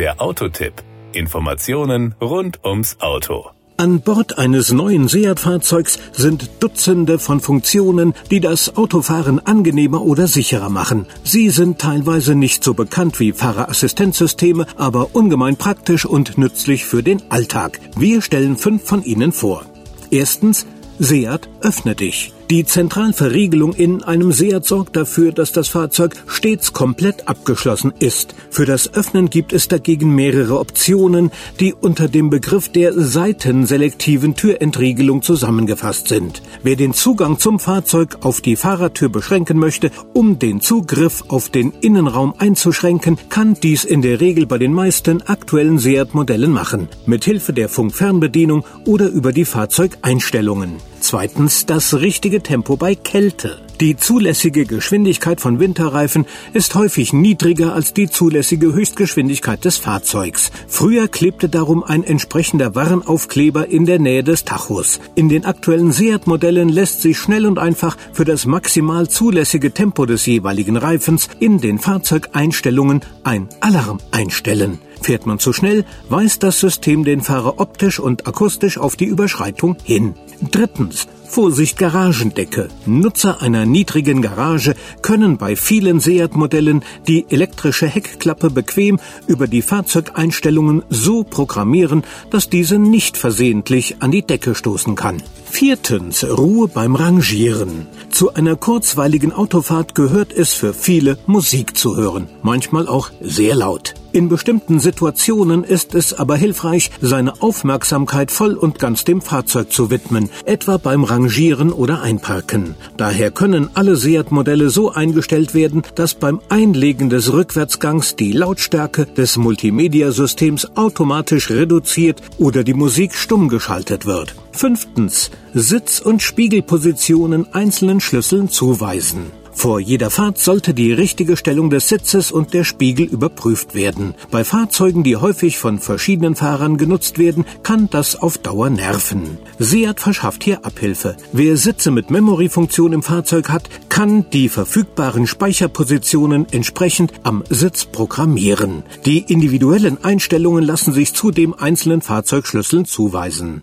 [0.00, 0.72] Der Autotipp.
[1.12, 3.50] Informationen rund ums Auto.
[3.76, 10.70] An Bord eines neuen Seat-Fahrzeugs sind Dutzende von Funktionen, die das Autofahren angenehmer oder sicherer
[10.70, 11.06] machen.
[11.22, 17.20] Sie sind teilweise nicht so bekannt wie Fahrerassistenzsysteme, aber ungemein praktisch und nützlich für den
[17.30, 17.78] Alltag.
[17.94, 19.66] Wir stellen fünf von ihnen vor.
[20.10, 20.66] Erstens,
[20.98, 22.32] Seat öffne dich.
[22.50, 28.34] Die Zentralverriegelung in einem Seat sorgt dafür, dass das Fahrzeug stets komplett abgeschlossen ist.
[28.50, 35.22] Für das Öffnen gibt es dagegen mehrere Optionen, die unter dem Begriff der seitenselektiven Türentriegelung
[35.22, 36.42] zusammengefasst sind.
[36.64, 41.72] Wer den Zugang zum Fahrzeug auf die Fahrertür beschränken möchte, um den Zugriff auf den
[41.80, 47.52] Innenraum einzuschränken, kann dies in der Regel bei den meisten aktuellen Seat-Modellen machen, mit Hilfe
[47.52, 50.89] der Funkfernbedienung oder über die Fahrzeugeinstellungen.
[51.10, 53.58] Zweitens das richtige Tempo bei Kälte.
[53.80, 60.50] Die zulässige Geschwindigkeit von Winterreifen ist häufig niedriger als die zulässige Höchstgeschwindigkeit des Fahrzeugs.
[60.68, 65.00] Früher klebte darum ein entsprechender Warnaufkleber in der Nähe des Tachos.
[65.14, 70.26] In den aktuellen Seat-Modellen lässt sich schnell und einfach für das maximal zulässige Tempo des
[70.26, 74.78] jeweiligen Reifens in den Fahrzeugeinstellungen ein Alarm einstellen.
[75.00, 79.78] Fährt man zu schnell, weist das System den Fahrer optisch und akustisch auf die Überschreitung
[79.84, 80.16] hin.
[80.50, 81.08] Drittens.
[81.30, 82.66] Vorsicht Garagendecke.
[82.86, 90.82] Nutzer einer niedrigen Garage können bei vielen Seat-Modellen die elektrische Heckklappe bequem über die Fahrzeugeinstellungen
[90.90, 95.22] so programmieren, dass diese nicht versehentlich an die Decke stoßen kann.
[95.50, 96.24] Viertens.
[96.24, 97.86] Ruhe beim Rangieren.
[98.10, 102.28] Zu einer kurzweiligen Autofahrt gehört es für viele, Musik zu hören.
[102.42, 103.94] Manchmal auch sehr laut.
[104.12, 109.90] In bestimmten Situationen ist es aber hilfreich, seine Aufmerksamkeit voll und ganz dem Fahrzeug zu
[109.90, 112.74] widmen, etwa beim Rangieren oder Einparken.
[112.96, 119.36] Daher können alle Seat-Modelle so eingestellt werden, dass beim Einlegen des Rückwärtsgangs die Lautstärke des
[119.36, 124.34] Multimedia-Systems automatisch reduziert oder die Musik stumm geschaltet wird.
[124.52, 125.30] Fünftens.
[125.54, 129.32] Sitz- und Spiegelpositionen einzelnen Schlüsseln zuweisen.
[129.52, 134.14] Vor jeder Fahrt sollte die richtige Stellung des Sitzes und der Spiegel überprüft werden.
[134.30, 139.38] Bei Fahrzeugen, die häufig von verschiedenen Fahrern genutzt werden, kann das auf Dauer nerven.
[139.58, 141.16] Seat verschafft hier Abhilfe.
[141.32, 148.84] Wer Sitze mit Memory-Funktion im Fahrzeug hat, kann die verfügbaren Speicherpositionen entsprechend am Sitz programmieren.
[149.04, 153.62] Die individuellen Einstellungen lassen sich zudem einzelnen Fahrzeugschlüsseln zuweisen.